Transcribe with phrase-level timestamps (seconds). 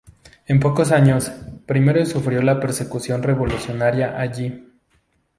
[0.47, 1.29] En pocos años,
[1.67, 4.67] primero sufrió la persecución revolucionaria allí.